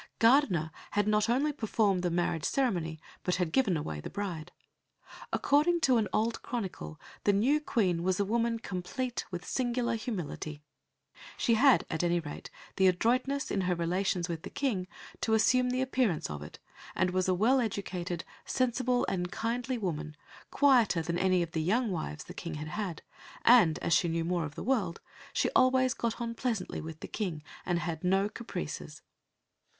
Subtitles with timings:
[0.17, 4.51] Gardiner had not only performed the marriage ceremony but had given away the bride.
[5.31, 10.63] According to an old chronicle the new Queen was a woman "compleat with singular humility."
[11.37, 14.87] She had, at any rate, the adroitness, in her relations with the King,
[15.21, 16.57] to assume the appearance of it,
[16.95, 20.17] and was a well educated, sensible, and kindly woman,
[20.49, 23.03] "quieter than any of the young wives the King had had,
[23.45, 24.99] and, as she knew more of the world,
[25.31, 29.03] she always got on pleasantly with the King, and had no caprices."